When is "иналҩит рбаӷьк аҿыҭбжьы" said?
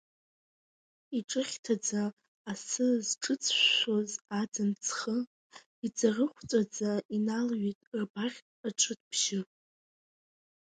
7.15-9.41